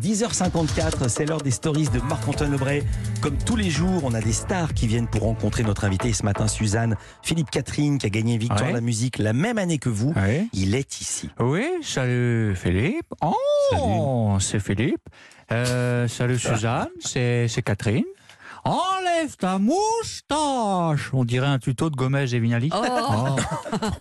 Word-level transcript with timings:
10h54, 0.00 1.08
c'est 1.08 1.26
l'heure 1.26 1.40
des 1.40 1.50
stories 1.50 1.88
de 1.88 2.00
Marc-Antoine 2.00 2.52
Lebray. 2.52 2.82
Comme 3.20 3.36
tous 3.38 3.56
les 3.56 3.68
jours, 3.70 4.02
on 4.04 4.14
a 4.14 4.20
des 4.20 4.32
stars 4.32 4.72
qui 4.74 4.86
viennent 4.86 5.08
pour 5.08 5.22
rencontrer 5.22 5.64
notre 5.64 5.84
invité. 5.84 6.12
Ce 6.12 6.22
matin, 6.24 6.46
Suzanne, 6.46 6.96
Philippe 7.22 7.50
Catherine, 7.50 7.98
qui 7.98 8.06
a 8.06 8.10
gagné 8.10 8.38
Victoire 8.38 8.62
Ouais. 8.62 8.68
de 8.70 8.74
la 8.74 8.80
musique 8.80 9.18
la 9.18 9.32
même 9.32 9.58
année 9.58 9.78
que 9.78 9.88
vous. 9.88 10.14
Il 10.52 10.74
est 10.74 11.00
ici. 11.00 11.30
Oui, 11.40 11.64
salut 11.82 12.54
Philippe. 12.56 13.06
Oh, 13.22 14.36
c'est 14.40 14.60
Philippe. 14.60 15.02
Euh, 15.50 16.06
salut 16.08 16.38
Suzanne, 16.38 16.88
c'est 17.00 17.48
c'est 17.48 17.62
Catherine. 17.62 18.04
Enlève 19.18 19.36
ta 19.36 19.58
moustache 19.58 21.12
On 21.12 21.24
dirait 21.24 21.48
un 21.48 21.58
tuto 21.58 21.90
de 21.90 21.96
Gomez 21.96 22.34
et 22.34 22.38
Vignali. 22.38 22.70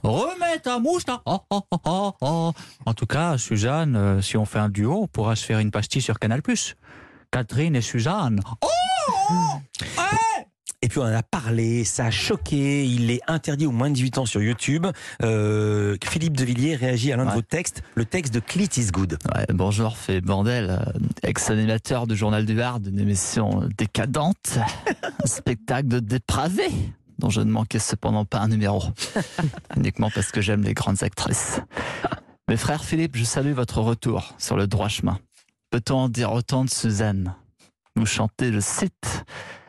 Oh. 0.03 0.09
Remets 0.09 0.59
ta 0.59 0.77
moustache 0.79 1.19
Oh, 1.25 1.39
oh, 1.49 1.61
oh, 1.71 1.77
oh, 1.85 2.13
oh. 2.21 2.51
En 2.85 2.93
tout 2.93 3.07
cas, 3.07 3.37
Suzanne, 3.37 3.95
euh, 3.95 4.21
si 4.21 4.37
on 4.37 4.45
fait 4.45 4.59
un 4.59 4.69
duo, 4.69 5.03
on 5.03 5.07
pourra 5.07 5.35
se 5.35 5.43
faire 5.43 5.59
une 5.59 5.71
pastille 5.71 6.01
sur 6.01 6.19
Canal+. 6.19 6.41
Catherine 7.31 7.75
et 7.75 7.81
Suzanne. 7.81 8.41
Oh 8.61 8.67
Et 10.87 10.89
puis 10.89 10.99
on 10.99 11.03
en 11.03 11.13
a 11.13 11.21
parlé, 11.21 11.83
ça 11.83 12.05
a 12.05 12.11
choqué, 12.11 12.85
il 12.85 13.11
est 13.11 13.19
interdit 13.27 13.65
aux 13.65 13.73
moins 13.73 13.89
de 13.89 13.95
18 13.95 14.19
ans 14.19 14.25
sur 14.25 14.41
YouTube. 14.41 14.87
Euh, 15.21 15.97
Philippe 16.01 16.37
Devilliers 16.37 16.77
réagit 16.77 17.11
à 17.11 17.17
l'un 17.17 17.25
de 17.25 17.31
vos 17.31 17.41
textes, 17.41 17.83
le 17.95 18.05
texte 18.05 18.33
de 18.33 18.39
Clit 18.39 18.69
is 18.77 18.91
Good. 18.93 19.17
Ouais, 19.35 19.45
bonjour, 19.49 19.97
fait 19.97 20.21
bordel, 20.21 20.69
euh, 20.69 20.99
ex-animateur 21.23 22.07
du 22.07 22.15
Journal 22.15 22.45
du 22.45 22.55
Var, 22.55 22.79
d'une 22.79 22.99
émission 22.99 23.67
décadente, 23.77 24.59
un 25.21 25.27
spectacle 25.27 25.89
de 25.89 25.99
dépravé, 25.99 26.69
dont 27.19 27.29
je 27.29 27.41
ne 27.41 27.51
manquais 27.51 27.79
cependant 27.79 28.23
pas 28.23 28.39
un 28.39 28.47
numéro, 28.47 28.81
uniquement 29.75 30.09
parce 30.09 30.31
que 30.31 30.39
j'aime 30.39 30.61
les 30.61 30.73
grandes 30.73 31.03
actrices. 31.03 31.59
Mes 32.47 32.55
frères 32.55 32.85
Philippe, 32.85 33.17
je 33.17 33.25
salue 33.25 33.51
votre 33.51 33.81
retour 33.81 34.35
sur 34.37 34.55
le 34.55 34.67
droit 34.67 34.87
chemin. 34.87 35.19
Peut-on 35.69 35.95
en 35.97 36.07
dire 36.07 36.31
autant 36.31 36.63
de 36.63 36.69
Suzanne? 36.69 37.35
Vous 37.97 38.05
chantez, 38.05 38.53
je 38.53 38.61
cite, 38.61 39.25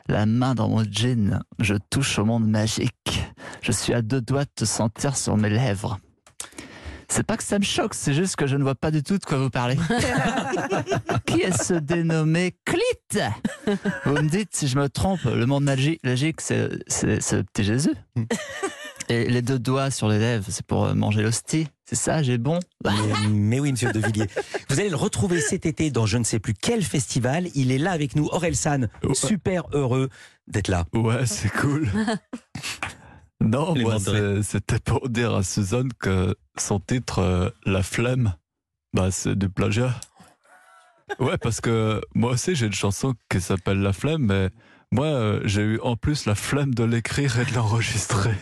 La 0.09 0.25
main 0.27 0.55
dans 0.55 0.69
mon 0.69 0.85
jean, 0.91 1.41
je 1.59 1.75
touche 1.91 2.19
au 2.19 2.25
monde 2.25 2.47
magique. 2.49 3.23
Je 3.61 3.73
suis 3.73 3.93
à 3.93 4.01
deux 4.03 4.21
doigts 4.23 4.45
de 4.45 4.51
te 4.55 4.65
sentir 4.65 5.17
sur 5.17 5.37
mes 5.37 5.51
lèvres. 5.51 5.99
C'est 7.11 7.23
pas 7.27 7.37
que 7.39 7.43
ça 7.43 7.59
me 7.59 7.65
choque, 7.65 7.95
c'est 7.95 8.13
juste 8.13 8.37
que 8.37 8.47
je 8.47 8.57
ne 8.57 8.63
vois 8.63 8.75
pas 8.75 8.91
du 8.91 9.03
tout 9.03 9.17
de 9.19 9.25
quoi 9.25 9.39
vous 9.39 9.49
parlez. 9.51 9.77
Qui 11.27 11.41
est 11.41 11.57
ce 11.57 11.73
dénommé 11.75 12.55
Clit? 12.67 13.21
Vous 14.05 14.13
me 14.13 14.29
dites 14.29 14.55
si 14.55 14.69
je 14.69 14.79
me 14.79 14.89
trompe, 14.91 15.23
le 15.25 15.47
monde 15.47 15.65
magi- 15.65 15.99
magique, 16.05 16.41
c'est 16.43 16.69
le 17.03 17.43
petit 17.43 17.65
Jésus. 17.65 17.95
Et 19.11 19.25
les 19.27 19.43
deux 19.43 19.59
doigts 19.59 19.91
sur 19.91 20.09
les 20.09 20.19
lèvres, 20.19 20.45
c'est 20.49 20.67
pour 20.67 20.85
euh, 20.85 20.95
manger 20.95 21.23
l'hostie. 21.23 21.67
C'est 21.87 21.97
ça, 21.97 22.23
j'ai 22.23 22.37
bon 22.37 22.61
Mais, 22.85 22.91
mais 23.31 23.61
oui, 23.61 23.73
monsieur 23.73 23.91
Devilliers. 23.91 24.27
Vous 24.69 24.79
allez 24.79 24.91
le 24.91 24.97
retrouver 24.97 25.41
cet 25.41 25.65
été 25.65 25.91
dans 25.91 26.05
je 26.05 26.19
ne 26.19 26.25
sais 26.25 26.39
plus 26.39 26.53
quel 26.53 26.83
festival. 26.83 27.49
Il 27.55 27.73
est 27.73 27.79
là 27.79 27.93
avec 27.93 28.17
nous, 28.17 28.27
Aurel 28.27 28.55
San. 28.55 28.91
Ouais. 29.03 29.15
Super 29.15 29.65
heureux 29.73 30.11
d'être 30.47 30.69
là. 30.69 30.85
Ouais, 30.93 31.27
c'est 31.27 31.51
cool. 31.51 31.89
Non, 33.41 33.73
Les 33.75 33.85
moi, 33.85 33.99
de 33.99 34.41
c'était 34.43 34.81
pour 34.81 35.09
dire 35.09 35.33
à 35.33 35.45
Suzanne 35.45 35.93
que 36.01 36.35
son 36.57 36.81
titre, 36.81 37.21
euh, 37.21 37.51
La 37.65 37.85
flemme, 37.85 38.35
bah, 38.93 39.13
c'est 39.13 39.39
du 39.39 39.49
plagiat. 39.49 39.95
Ouais, 41.21 41.39
parce 41.39 41.61
que 41.61 42.01
moi 42.17 42.33
aussi, 42.33 42.57
j'ai 42.57 42.67
une 42.67 42.73
chanson 42.73 43.15
qui 43.31 43.41
s'appelle 43.41 43.79
La 43.79 43.93
flemme, 43.93 44.27
mais 44.27 44.51
moi, 44.91 45.07
euh, 45.07 45.41
j'ai 45.45 45.63
eu 45.63 45.81
en 45.81 45.97
plus 45.97 46.25
la 46.27 46.35
flemme 46.35 46.75
de 46.75 46.85
l'écrire 46.85 47.39
et 47.39 47.45
de 47.45 47.55
l'enregistrer. 47.55 48.35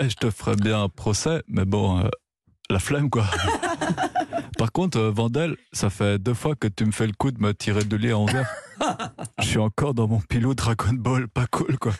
Eh, 0.00 0.08
Je 0.10 0.16
te 0.16 0.30
ferais 0.32 0.56
bien 0.56 0.82
un 0.82 0.88
procès, 0.88 1.42
mais 1.46 1.64
bon, 1.64 2.00
euh, 2.00 2.08
la 2.70 2.80
flemme, 2.80 3.08
quoi. 3.08 3.24
Par 4.58 4.72
contre, 4.72 4.98
euh, 4.98 5.12
Vandel, 5.12 5.56
ça 5.72 5.90
fait 5.90 6.18
deux 6.18 6.34
fois 6.34 6.56
que 6.56 6.66
tu 6.66 6.84
me 6.84 6.90
fais 6.90 7.06
le 7.06 7.12
coup 7.12 7.30
de 7.30 7.40
me 7.40 7.54
tirer 7.54 7.84
de 7.84 7.96
lit 7.96 8.10
à 8.10 8.18
envers. 8.18 8.52
Je 9.38 9.44
suis 9.46 9.58
encore 9.58 9.94
dans 9.94 10.08
mon 10.08 10.18
pilot 10.20 10.54
Dragon 10.54 10.92
Ball, 10.92 11.28
pas 11.28 11.46
cool, 11.46 11.78
quoi. 11.78 11.92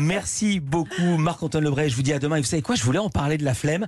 Merci 0.00 0.60
beaucoup, 0.60 1.18
Marc-Antoine 1.18 1.64
Lebray. 1.64 1.90
Je 1.90 1.96
vous 1.96 2.02
dis 2.02 2.14
à 2.14 2.18
demain. 2.18 2.36
Et 2.36 2.40
vous 2.40 2.46
savez 2.46 2.62
quoi? 2.62 2.74
Je 2.74 2.82
voulais 2.84 2.98
en 2.98 3.10
parler 3.10 3.36
de 3.36 3.44
la 3.44 3.54
flemme. 3.54 3.86